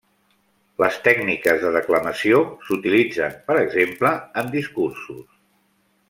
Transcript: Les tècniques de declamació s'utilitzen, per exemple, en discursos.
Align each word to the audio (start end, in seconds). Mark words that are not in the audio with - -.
Les 0.83 0.95
tècniques 1.07 1.59
de 1.65 1.73
declamació 1.75 2.39
s'utilitzen, 2.69 3.35
per 3.51 3.57
exemple, 3.65 4.13
en 4.43 4.49
discursos. 4.61 5.25